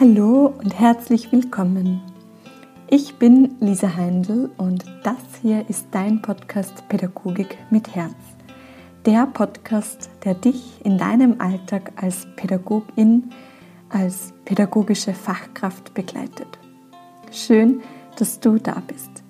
Hallo 0.00 0.54
und 0.62 0.78
herzlich 0.78 1.32
willkommen. 1.32 2.00
Ich 2.88 3.16
bin 3.16 3.56
Lisa 3.58 3.96
Heindl 3.96 4.48
und 4.56 4.84
das 5.02 5.16
hier 5.42 5.68
ist 5.68 5.88
dein 5.90 6.22
Podcast 6.22 6.88
Pädagogik 6.88 7.58
mit 7.70 7.96
Herz. 7.96 8.14
Der 9.06 9.26
Podcast, 9.26 10.08
der 10.24 10.34
dich 10.34 10.84
in 10.84 10.98
deinem 10.98 11.40
Alltag 11.40 11.90
als 11.96 12.28
Pädagogin, 12.36 13.30
als 13.88 14.32
pädagogische 14.44 15.14
Fachkraft 15.14 15.94
begleitet. 15.94 16.60
Schön, 17.32 17.80
dass 18.20 18.38
du 18.38 18.58
da 18.58 18.80
bist. 18.86 19.24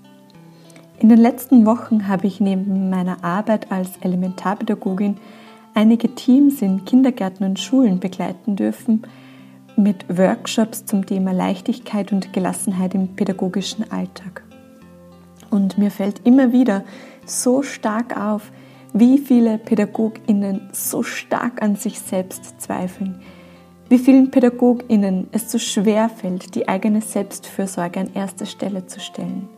In 0.99 1.09
den 1.09 1.19
letzten 1.19 1.65
Wochen 1.65 2.09
habe 2.09 2.27
ich 2.27 2.41
neben 2.41 2.91
meiner 2.91 3.25
Arbeit 3.25 3.73
als 3.73 3.97
Elementarpädagogin 4.03 5.17
einige 5.73 6.15
Teams 6.15 6.61
in 6.61 6.85
Kindergärten 6.85 7.47
und 7.47 7.59
Schulen 7.59 8.01
begleiten 8.01 8.55
dürfen, 8.55 9.07
mit 9.79 10.05
Workshops 10.19 10.85
zum 10.85 11.07
Thema 11.07 11.33
Leichtigkeit 11.33 12.13
und 12.13 12.33
Gelassenheit 12.33 12.95
im 12.95 13.15
pädagogischen 13.15 13.91
Alltag. 13.91 14.43
Und 15.51 15.79
mir 15.79 15.91
fällt 15.91 16.27
immer 16.27 16.53
wieder 16.53 16.85
so 17.25 17.63
stark 17.63 18.21
auf, 18.21 18.51
wie 18.93 19.19
viele 19.19 19.57
Pädagoginnen 19.59 20.69
so 20.73 21.03
stark 21.03 21.63
an 21.63 21.77
sich 21.77 22.01
selbst 22.01 22.61
zweifeln, 22.61 23.21
wie 23.89 23.99
vielen 23.99 24.31
Pädagoginnen 24.31 25.29
es 25.33 25.51
so 25.51 25.59
schwer 25.59 26.09
fällt, 26.09 26.55
die 26.55 26.69
eigene 26.69 27.01
Selbstfürsorge 27.01 28.01
an 28.01 28.11
erster 28.15 28.47
Stelle 28.47 28.87
zu 28.87 28.99
stellen, 29.01 29.49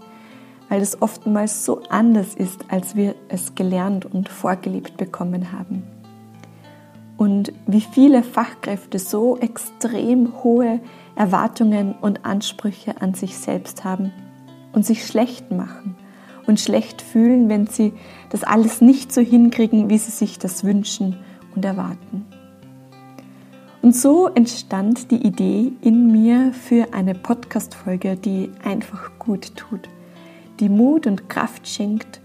weil 0.69 0.83
es 0.83 1.01
oftmals 1.01 1.65
so 1.65 1.83
anders 1.89 2.35
ist, 2.35 2.67
als 2.69 2.95
wir 2.95 3.15
es 3.29 3.55
gelernt 3.55 4.05
und 4.05 4.29
vorgelebt 4.29 4.97
bekommen 4.97 5.51
haben 5.51 5.83
und 7.21 7.53
wie 7.67 7.83
viele 7.83 8.23
Fachkräfte 8.23 8.99
so 8.99 9.37
extrem 9.37 10.43
hohe 10.43 10.81
Erwartungen 11.17 11.95
und 12.01 12.25
Ansprüche 12.25 13.03
an 13.03 13.13
sich 13.13 13.37
selbst 13.37 13.85
haben 13.85 14.11
und 14.73 14.87
sich 14.87 15.07
schlecht 15.07 15.51
machen 15.51 15.97
und 16.47 16.61
schlecht 16.61 17.03
fühlen, 17.03 17.51
wenn 17.51 17.67
sie 17.67 17.93
das 18.31 18.43
alles 18.43 18.81
nicht 18.81 19.13
so 19.13 19.21
hinkriegen, 19.21 19.91
wie 19.91 19.99
sie 19.99 20.13
sich 20.13 20.39
das 20.39 20.65
wünschen 20.65 21.15
und 21.55 21.63
erwarten. 21.63 22.25
Und 23.83 23.95
so 23.95 24.29
entstand 24.29 25.11
die 25.11 25.23
Idee 25.23 25.73
in 25.83 26.11
mir 26.11 26.55
für 26.55 26.95
eine 26.95 27.15
Podcast-Folge, 27.15 28.17
die 28.17 28.51
einfach 28.65 29.11
gut 29.19 29.57
tut, 29.57 29.91
die 30.59 30.71
Mut 30.71 31.07
und 31.07 31.29
Kraft 31.29 31.69
schenkt 31.69 32.23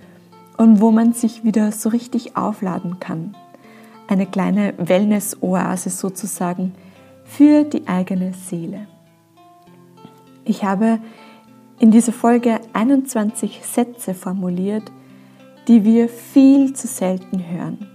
und 0.55 0.80
wo 0.80 0.91
man 0.91 1.11
sich 1.11 1.43
wieder 1.43 1.73
so 1.73 1.89
richtig 1.89 2.37
aufladen 2.37 3.02
kann 3.02 3.35
eine 4.08 4.25
kleine 4.25 4.73
Wellness-Oase 4.78 5.89
sozusagen 5.89 6.73
für 7.23 7.64
die 7.64 7.88
eigene 7.88 8.34
Seele. 8.34 8.88
Ich 10.44 10.64
habe 10.64 11.00
in 11.80 11.92
dieser 11.92 12.14
Folge 12.14 12.59
21 12.73 13.61
Sätze 13.64 14.14
formuliert, 14.14 14.92
die 15.67 15.83
wir 15.83 16.08
viel 16.08 16.73
zu 16.73 16.88
selten 16.88 17.44
hören. 17.50 17.88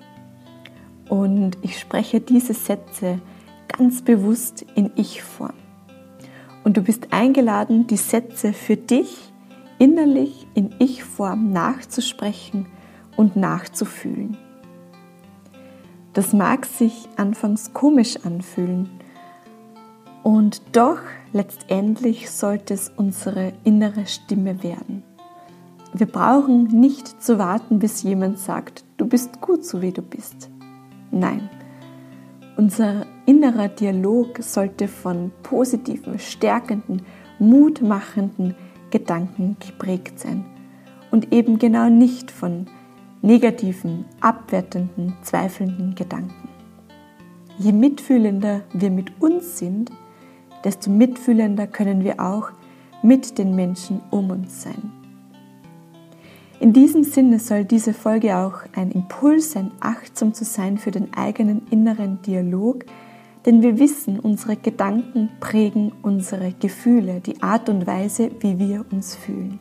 Und 1.08 1.56
ich 1.62 1.78
spreche 1.78 2.20
diese 2.20 2.54
Sätze 2.54 3.20
ganz 3.68 4.02
bewusst 4.02 4.66
in 4.74 4.90
Ich-Form. 4.96 5.54
Und 6.64 6.76
du 6.76 6.82
bist 6.82 7.12
eingeladen, 7.12 7.86
die 7.86 7.96
Sätze 7.96 8.52
für 8.52 8.76
dich 8.76 9.32
innerlich 9.78 10.46
in 10.54 10.74
Ich-Form 10.78 11.52
nachzusprechen 11.52 12.66
und 13.16 13.36
nachzufühlen. 13.36 14.36
Das 16.12 16.32
mag 16.32 16.66
sich 16.66 17.08
anfangs 17.16 17.72
komisch 17.72 18.16
anfühlen 18.24 18.90
und 20.22 20.62
doch 20.72 20.98
letztendlich 21.32 22.30
sollte 22.30 22.74
es 22.74 22.90
unsere 22.96 23.52
innere 23.64 24.06
Stimme 24.06 24.62
werden. 24.62 25.02
Wir 25.92 26.06
brauchen 26.06 26.64
nicht 26.64 27.22
zu 27.22 27.38
warten, 27.38 27.78
bis 27.78 28.02
jemand 28.02 28.38
sagt, 28.38 28.84
du 28.96 29.06
bist 29.06 29.40
gut 29.40 29.64
so 29.64 29.82
wie 29.82 29.92
du 29.92 30.02
bist. 30.02 30.50
Nein, 31.10 31.48
unser 32.56 33.06
innerer 33.26 33.68
Dialog 33.68 34.42
sollte 34.42 34.86
von 34.86 35.32
positiven, 35.42 36.18
stärkenden, 36.18 37.02
mutmachenden 37.38 38.54
Gedanken 38.90 39.56
geprägt 39.64 40.20
sein 40.20 40.44
und 41.10 41.32
eben 41.32 41.58
genau 41.58 41.88
nicht 41.88 42.30
von 42.30 42.66
negativen, 43.22 44.04
abwertenden, 44.20 45.14
zweifelnden 45.22 45.94
Gedanken. 45.94 46.48
Je 47.58 47.72
mitfühlender 47.72 48.62
wir 48.72 48.90
mit 48.90 49.20
uns 49.20 49.58
sind, 49.58 49.90
desto 50.64 50.90
mitfühlender 50.90 51.66
können 51.66 52.04
wir 52.04 52.20
auch 52.20 52.50
mit 53.02 53.38
den 53.38 53.54
Menschen 53.54 54.00
um 54.10 54.30
uns 54.30 54.62
sein. 54.62 54.92
In 56.58 56.74
diesem 56.74 57.04
Sinne 57.04 57.38
soll 57.38 57.64
diese 57.64 57.94
Folge 57.94 58.36
auch 58.36 58.60
ein 58.74 58.90
Impuls 58.90 59.52
sein, 59.52 59.70
achtsam 59.80 60.34
zu 60.34 60.44
sein 60.44 60.76
für 60.76 60.90
den 60.90 61.14
eigenen 61.14 61.66
inneren 61.70 62.20
Dialog, 62.22 62.84
denn 63.46 63.62
wir 63.62 63.78
wissen, 63.78 64.20
unsere 64.20 64.56
Gedanken 64.56 65.30
prägen 65.40 65.92
unsere 66.02 66.52
Gefühle, 66.52 67.20
die 67.20 67.42
Art 67.42 67.70
und 67.70 67.86
Weise, 67.86 68.30
wie 68.40 68.58
wir 68.58 68.84
uns 68.92 69.16
fühlen. 69.16 69.58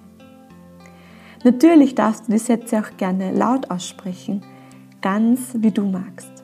Natürlich 1.44 1.96
darfst 1.96 2.28
du 2.28 2.34
die 2.34 2.38
Sätze 2.38 2.80
auch 2.80 2.98
gerne 2.98 3.32
laut 3.32 3.72
aussprechen, 3.72 4.42
ganz 5.02 5.56
wie 5.56 5.72
du 5.72 5.86
magst. 5.86 6.44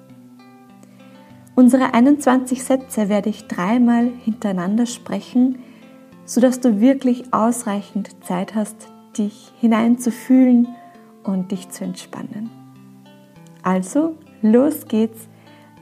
Unsere 1.56 1.94
21 1.94 2.64
Sätze 2.64 3.10
werde 3.10 3.30
ich 3.30 3.48
dreimal 3.48 4.10
hintereinander 4.24 4.86
sprechen, 4.86 5.60
sodass 6.26 6.60
du 6.60 6.80
wirklich 6.80 7.34
ausreichend 7.34 8.24
Zeit 8.26 8.56
hast, 8.56 8.90
dich 9.18 9.54
hineinzufühlen 9.60 10.68
und 11.24 11.52
dich 11.52 11.70
zu 11.70 11.84
entspannen. 11.84 12.50
Also, 13.64 14.16
los 14.42 14.88
geht's 14.88 15.28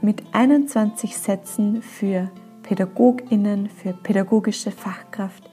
mit 0.02 0.24
21 0.32 1.18
Sätzen 1.18 1.82
für 1.82 2.30
Pädagoginnen, 2.62 3.70
für 3.70 3.94
pädagogische 3.94 4.72
Fachkraft, 4.72 5.50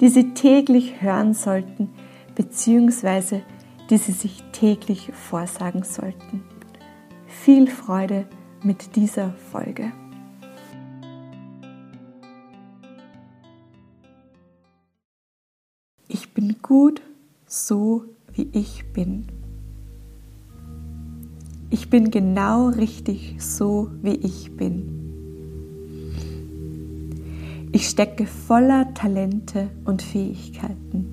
die 0.00 0.08
Sie 0.08 0.34
täglich 0.34 1.00
hören 1.00 1.34
sollten, 1.34 1.90
beziehungsweise 2.34 3.42
die 3.90 3.98
Sie 3.98 4.12
sich 4.12 4.42
täglich 4.52 5.10
vorsagen 5.12 5.82
sollten. 5.82 6.42
Viel 7.26 7.68
Freude 7.68 8.26
mit 8.62 8.96
dieser 8.96 9.32
Folge. 9.50 9.92
Ich 16.08 16.32
bin 16.32 16.56
gut 16.62 17.02
so, 17.46 18.04
wie 18.32 18.48
ich 18.52 18.92
bin. 18.92 19.26
Ich 21.70 21.90
bin 21.90 22.10
genau 22.10 22.68
richtig 22.68 23.36
so, 23.38 23.90
wie 24.02 24.16
ich 24.16 24.56
bin. 24.56 25.02
Ich 27.72 27.88
stecke 27.88 28.26
voller 28.26 28.92
Talente 28.92 29.70
und 29.84 30.02
Fähigkeiten. 30.02 31.11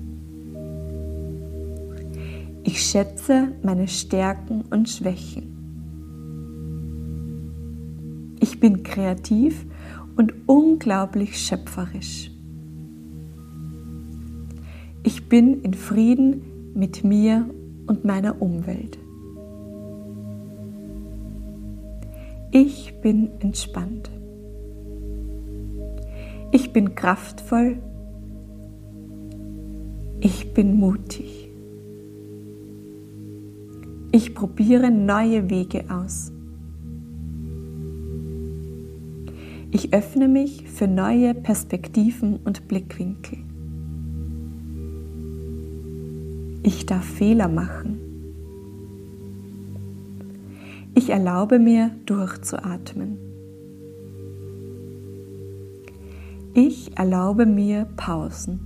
Ich 2.72 2.84
schätze 2.84 3.48
meine 3.64 3.88
Stärken 3.88 4.62
und 4.70 4.88
Schwächen. 4.88 5.56
Ich 8.38 8.60
bin 8.60 8.84
kreativ 8.84 9.66
und 10.14 10.32
unglaublich 10.46 11.36
schöpferisch. 11.36 12.30
Ich 15.02 15.28
bin 15.28 15.62
in 15.62 15.74
Frieden 15.74 16.42
mit 16.72 17.02
mir 17.02 17.50
und 17.88 18.04
meiner 18.04 18.40
Umwelt. 18.40 18.98
Ich 22.52 22.94
bin 23.00 23.30
entspannt. 23.40 24.12
Ich 26.52 26.72
bin 26.72 26.94
kraftvoll. 26.94 27.78
Ich 30.20 30.54
bin 30.54 30.76
mutig. 30.78 31.39
Ich 34.12 34.34
probiere 34.34 34.90
neue 34.90 35.50
Wege 35.50 35.84
aus. 35.88 36.32
Ich 39.70 39.94
öffne 39.94 40.26
mich 40.26 40.68
für 40.68 40.88
neue 40.88 41.32
Perspektiven 41.32 42.40
und 42.44 42.66
Blickwinkel. 42.66 43.38
Ich 46.64 46.86
darf 46.86 47.04
Fehler 47.04 47.46
machen. 47.46 48.00
Ich 50.96 51.10
erlaube 51.10 51.60
mir 51.60 51.92
durchzuatmen. 52.06 53.16
Ich 56.52 56.98
erlaube 56.98 57.46
mir 57.46 57.86
Pausen. 57.96 58.58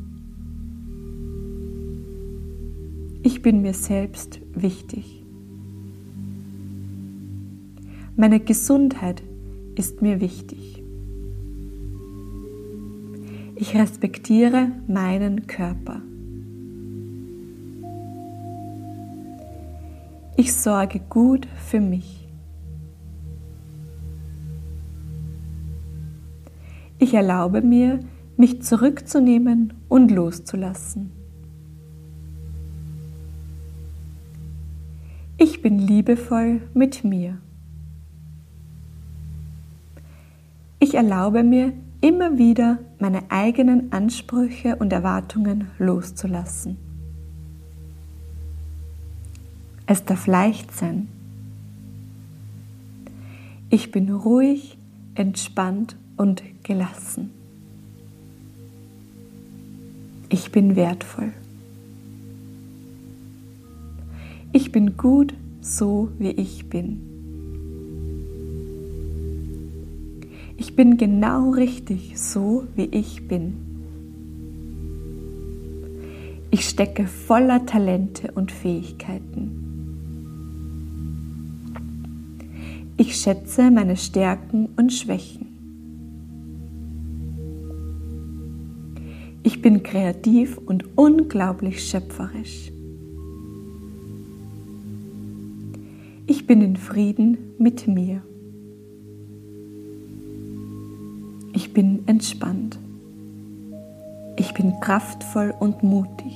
Ich 3.23 3.43
bin 3.43 3.61
mir 3.61 3.75
selbst 3.75 4.41
wichtig. 4.55 5.24
Meine 8.16 8.38
Gesundheit 8.38 9.25
ist 9.75 10.00
mir 10.00 10.20
wichtig. 10.20 10.84
Ich 13.56 13.75
respektiere 13.75 14.69
meinen 14.87 15.49
Körper. 15.49 16.00
Ich 20.37 20.55
sorge 20.55 21.00
gut 21.00 21.49
für 21.56 21.81
mich. 21.81 22.28
Ich 27.00 27.14
erlaube 27.14 27.62
mir, 27.62 27.99
mich 28.37 28.62
zurückzunehmen 28.62 29.72
und 29.88 30.12
loszulassen. 30.12 31.10
Ich 35.37 35.62
bin 35.62 35.81
liebevoll 35.81 36.60
mit 36.75 37.02
mir. 37.02 37.38
Ich 40.94 40.99
erlaube 40.99 41.43
mir 41.43 41.73
immer 42.00 42.38
wieder 42.38 42.79
meine 43.00 43.29
eigenen 43.29 43.93
Ansprüche 43.93 44.76
und 44.76 44.93
Erwartungen 44.93 45.67
loszulassen. 45.76 46.76
Es 49.88 50.05
darf 50.05 50.29
leicht 50.29 50.73
sein. 50.73 51.08
Ich 53.70 53.91
bin 53.91 54.08
ruhig, 54.08 54.79
entspannt 55.17 55.96
und 56.17 56.44
gelassen. 56.62 57.32
Ich 60.29 60.52
bin 60.52 60.76
wertvoll. 60.76 61.32
Ich 64.52 64.70
bin 64.70 64.96
gut 64.96 65.35
so, 65.61 66.12
wie 66.20 66.31
ich 66.31 66.69
bin. 66.69 67.13
Ich 70.75 70.76
bin 70.76 70.97
genau 70.97 71.50
richtig 71.50 72.19
so, 72.19 72.65
wie 72.75 72.87
ich 72.87 73.29
bin. 73.29 73.55
Ich 76.50 76.69
stecke 76.69 77.06
voller 77.06 77.65
Talente 77.65 78.32
und 78.32 78.50
Fähigkeiten. 78.50 79.53
Ich 82.97 83.15
schätze 83.15 83.71
meine 83.71 83.97
Stärken 83.97 84.69
und 84.76 84.93
Schwächen. 84.93 85.47
Ich 89.44 89.62
bin 89.62 89.85
kreativ 89.85 90.59
und 90.59 90.99
unglaublich 90.99 91.88
schöpferisch. 91.88 92.73
Ich 96.27 96.49
bin 96.49 96.62
in 96.62 96.75
Frieden 96.75 97.38
mit 97.59 97.87
mir. 97.87 98.23
Bin 101.75 102.06
entspannt. 102.06 102.79
Ich 104.37 104.55
bin 104.55 104.73
kraftvoll 104.81 105.53
und 105.59 105.82
mutig. 105.82 106.32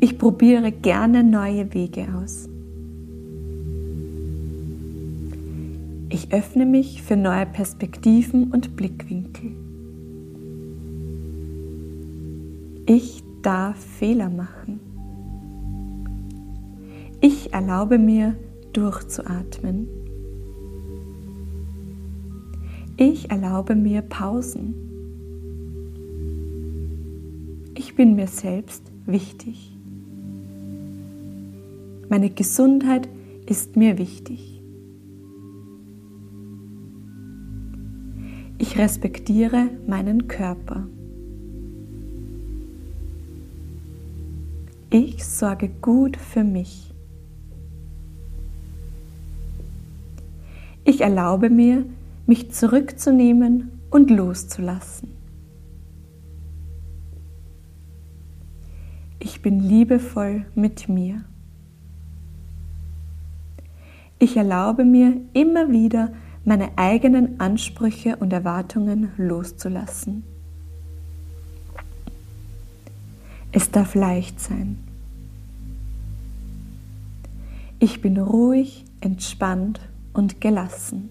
Ich 0.00 0.18
probiere 0.18 0.72
gerne 0.72 1.22
neue 1.22 1.72
Wege 1.72 2.06
aus. 2.16 2.48
Ich 6.08 6.32
öffne 6.32 6.66
mich 6.66 7.02
für 7.02 7.16
neue 7.16 7.46
Perspektiven 7.46 8.50
und 8.50 8.76
Blickwinkel. 8.76 9.52
Ich 12.86 13.22
darf 13.42 13.78
Fehler 13.78 14.28
machen. 14.28 14.80
Ich 17.20 17.52
erlaube 17.52 17.98
mir 17.98 18.34
durchzuatmen. 18.72 19.99
Ich 23.02 23.30
erlaube 23.30 23.76
mir 23.76 24.02
Pausen. 24.02 24.74
Ich 27.74 27.94
bin 27.94 28.14
mir 28.14 28.26
selbst 28.26 28.82
wichtig. 29.06 29.74
Meine 32.10 32.28
Gesundheit 32.28 33.08
ist 33.46 33.74
mir 33.74 33.96
wichtig. 33.96 34.60
Ich 38.58 38.76
respektiere 38.76 39.70
meinen 39.86 40.28
Körper. 40.28 40.86
Ich 44.90 45.24
sorge 45.24 45.70
gut 45.80 46.18
für 46.18 46.44
mich. 46.44 46.92
Ich 50.84 51.00
erlaube 51.00 51.48
mir, 51.48 51.86
mich 52.30 52.52
zurückzunehmen 52.52 53.72
und 53.90 54.08
loszulassen. 54.08 55.08
Ich 59.18 59.42
bin 59.42 59.58
liebevoll 59.58 60.46
mit 60.54 60.88
mir. 60.88 61.24
Ich 64.20 64.36
erlaube 64.36 64.84
mir 64.84 65.16
immer 65.32 65.72
wieder, 65.72 66.12
meine 66.44 66.78
eigenen 66.78 67.40
Ansprüche 67.40 68.14
und 68.14 68.32
Erwartungen 68.32 69.10
loszulassen. 69.16 70.22
Es 73.50 73.72
darf 73.72 73.96
leicht 73.96 74.38
sein. 74.38 74.78
Ich 77.80 78.00
bin 78.00 78.18
ruhig, 78.18 78.84
entspannt 79.00 79.80
und 80.12 80.40
gelassen. 80.40 81.10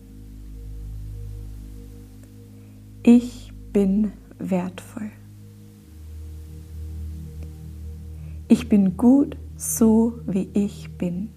Ich 3.04 3.54
bin 3.72 4.12
wertvoll. 4.40 5.12
Ich 8.50 8.68
bin 8.68 8.98
gut 8.98 9.38
so, 9.56 10.20
wie 10.26 10.50
ich 10.54 10.90
bin. 10.98 11.30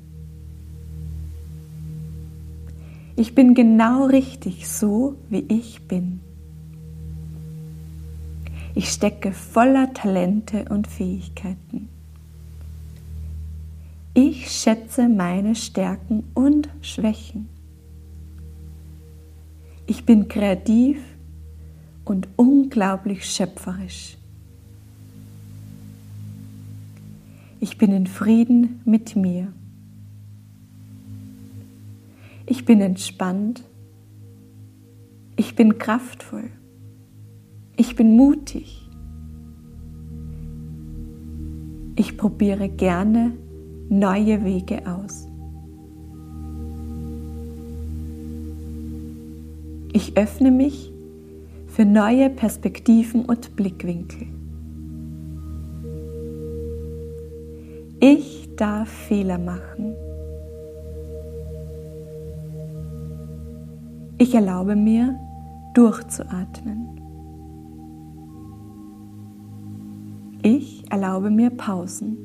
Ich 3.14 3.34
bin 3.34 3.54
genau 3.54 4.06
richtig 4.06 4.68
so, 4.68 5.16
wie 5.28 5.44
ich 5.48 5.86
bin. 5.86 6.20
Ich 8.74 8.88
stecke 8.88 9.32
voller 9.32 9.92
Talente 9.92 10.64
und 10.70 10.86
Fähigkeiten. 10.86 11.88
Ich 14.14 14.50
schätze 14.50 15.08
meine 15.08 15.54
Stärken 15.54 16.24
und 16.34 16.68
Schwächen. 16.80 17.48
Ich 19.86 20.04
bin 20.06 20.28
kreativ 20.28 21.11
und 22.04 22.28
unglaublich 22.36 23.24
schöpferisch. 23.24 24.16
Ich 27.60 27.78
bin 27.78 27.92
in 27.92 28.06
Frieden 28.06 28.80
mit 28.84 29.14
mir. 29.14 29.52
Ich 32.46 32.64
bin 32.64 32.80
entspannt. 32.80 33.62
Ich 35.36 35.54
bin 35.54 35.78
kraftvoll. 35.78 36.50
Ich 37.76 37.94
bin 37.94 38.16
mutig. 38.16 38.88
Ich 41.94 42.16
probiere 42.16 42.68
gerne 42.68 43.32
neue 43.88 44.44
Wege 44.44 44.86
aus. 44.86 45.28
Ich 49.92 50.16
öffne 50.16 50.50
mich 50.50 50.91
für 51.74 51.86
neue 51.86 52.28
Perspektiven 52.28 53.24
und 53.24 53.56
Blickwinkel. 53.56 54.26
Ich 57.98 58.50
darf 58.56 58.90
Fehler 58.90 59.38
machen. 59.38 59.94
Ich 64.18 64.34
erlaube 64.34 64.76
mir, 64.76 65.18
durchzuatmen. 65.72 66.88
Ich 70.42 70.84
erlaube 70.90 71.30
mir 71.30 71.48
Pausen. 71.48 72.18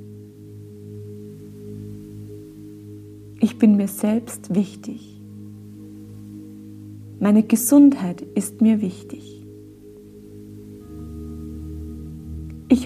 Ich 3.40 3.58
bin 3.58 3.78
mir 3.78 3.88
selbst 3.88 4.54
wichtig. 4.54 5.22
Meine 7.20 7.44
Gesundheit 7.44 8.22
ist 8.22 8.62
mir 8.62 8.82
wichtig. 8.82 9.37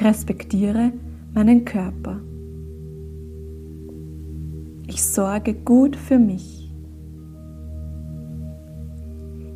Respektiere 0.02 0.94
meinen 1.36 1.64
Körper. 1.64 2.20
Ich 4.88 5.04
sorge 5.04 5.54
gut 5.54 5.96
für 5.96 6.18
mich. 6.18 6.72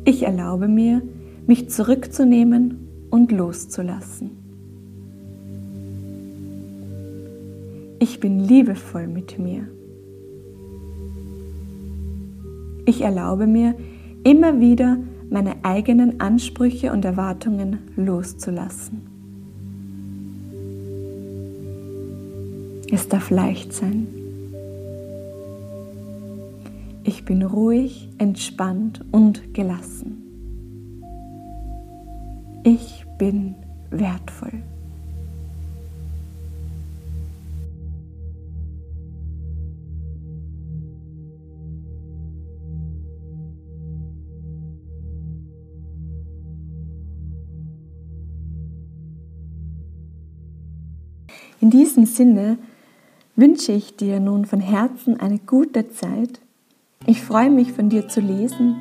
Ich 0.04 0.22
erlaube 0.22 0.68
mir, 0.68 1.02
mich 1.48 1.68
zurückzunehmen 1.68 2.78
und 3.10 3.32
loszulassen. 3.32 4.30
Ich 7.98 8.20
bin 8.20 8.38
liebevoll 8.38 9.08
mit 9.08 9.40
mir. 9.40 9.66
Ich 12.84 13.00
erlaube 13.00 13.48
mir, 13.48 13.74
immer 14.22 14.60
wieder 14.60 14.98
meine 15.28 15.64
eigenen 15.64 16.20
Ansprüche 16.20 16.92
und 16.92 17.04
Erwartungen 17.04 17.78
loszulassen. 17.96 19.15
Es 22.92 23.08
darf 23.08 23.30
leicht 23.30 23.72
sein. 23.72 24.06
Ich 27.02 27.24
bin 27.24 27.42
ruhig, 27.42 28.08
entspannt 28.18 29.04
und 29.12 29.54
gelassen. 29.54 30.22
Ich 32.64 33.04
bin 33.18 33.54
wertvoll. 33.90 34.62
In 51.60 51.70
diesem 51.70 52.06
Sinne 52.06 52.58
wünsche 53.36 53.72
ich 53.72 53.96
dir 53.96 54.18
nun 54.18 54.46
von 54.46 54.60
Herzen 54.60 55.20
eine 55.20 55.38
gute 55.38 55.90
Zeit. 55.90 56.40
Ich 57.06 57.22
freue 57.22 57.50
mich 57.50 57.72
von 57.72 57.90
dir 57.90 58.08
zu 58.08 58.20
lesen. 58.20 58.76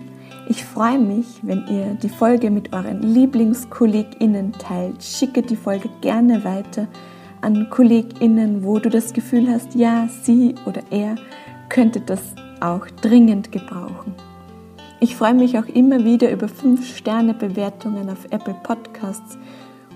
Ich 0.47 0.63
freue 0.63 0.97
mich, 0.97 1.25
wenn 1.41 1.67
ihr 1.67 1.97
die 2.01 2.09
Folge 2.09 2.49
mit 2.49 2.73
euren 2.73 3.01
LieblingskollegInnen 3.01 4.53
teilt. 4.53 5.03
Schicke 5.03 5.41
die 5.41 5.57
Folge 5.57 5.89
gerne 6.01 6.43
weiter 6.45 6.87
an 7.41 7.69
KollegInnen, 7.69 8.63
wo 8.63 8.79
du 8.79 8.89
das 8.89 9.13
Gefühl 9.13 9.49
hast, 9.49 9.75
ja, 9.75 10.07
sie 10.23 10.55
oder 10.65 10.81
er 10.89 11.15
könnte 11.69 11.99
das 11.99 12.21
auch 12.61 12.87
dringend 13.01 13.51
gebrauchen. 13.51 14.15
Ich 15.01 15.15
freue 15.15 15.33
mich 15.33 15.59
auch 15.59 15.67
immer 15.67 16.05
wieder 16.05 16.31
über 16.31 16.47
5-Sterne-Bewertungen 16.47 18.09
auf 18.09 18.25
Apple 18.31 18.55
Podcasts 18.63 19.37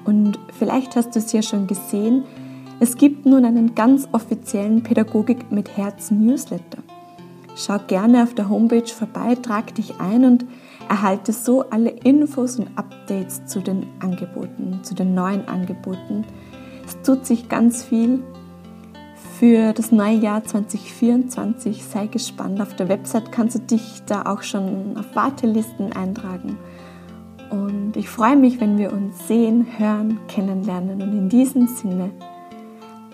und 0.04 0.38
vielleicht 0.58 0.96
hast 0.96 1.16
du 1.16 1.20
es 1.20 1.32
ja 1.32 1.42
schon 1.42 1.68
gesehen, 1.68 2.25
es 2.81 2.95
gibt 2.95 3.25
nun 3.25 3.43
einen 3.43 3.75
ganz 3.75 4.07
offiziellen 4.13 4.83
Pädagogik 4.83 5.51
mit 5.51 5.75
Herz 5.75 6.12
Newsletter. 6.12 6.77
Schau 7.55 7.77
gerne 7.88 8.24
auf 8.24 8.33
der 8.33 8.48
Homepage 8.48 8.88
vorbei, 8.88 9.36
trag 9.36 9.75
dich 9.75 10.00
ein 10.00 10.24
und 10.24 10.45
erhalte 10.88 11.33
so 11.33 11.69
alle 11.69 11.89
Infos 11.89 12.57
und 12.57 12.69
Updates 12.77 13.45
zu 13.48 13.59
den 13.59 13.86
Angeboten, 14.00 14.79
zu 14.83 14.95
den 14.95 15.13
neuen 15.13 15.45
Angeboten. 15.50 16.24
Es 16.88 17.01
tut 17.01 17.25
sich 17.25 17.50
ganz 17.50 17.83
viel 17.83 18.24
für 19.38 19.74
das 19.74 19.91
neue 19.91 20.15
Jahr 20.15 20.43
2024. 20.43 21.83
Sei 21.83 22.07
gespannt. 22.07 22.62
Auf 22.62 22.75
der 22.77 22.88
Website 22.88 23.31
kannst 23.33 23.55
du 23.55 23.59
dich 23.59 24.03
da 24.05 24.24
auch 24.24 24.41
schon 24.41 24.95
auf 24.98 25.15
Wartelisten 25.15 25.91
eintragen. 25.91 26.57
Und 27.50 27.98
ich 27.98 28.09
freue 28.09 28.38
mich, 28.38 28.62
wenn 28.62 28.77
wir 28.77 28.93
uns 28.93 29.27
sehen, 29.27 29.67
hören, 29.77 30.19
kennenlernen. 30.27 31.01
Und 31.01 31.12
in 31.12 31.29
diesem 31.29 31.67
Sinne, 31.67 32.12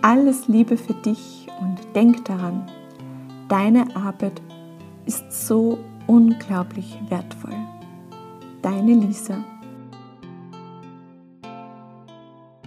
alles 0.05 0.47
Liebe 0.47 0.77
für 0.77 0.93
dich 0.93 1.47
und 1.59 1.79
denk 1.95 2.25
daran, 2.25 2.69
deine 3.49 3.95
Arbeit 3.95 4.39
ist 5.07 5.47
so 5.47 5.79
unglaublich 6.05 6.99
wertvoll. 7.09 7.55
Deine 8.61 8.93
Lisa. 8.93 9.43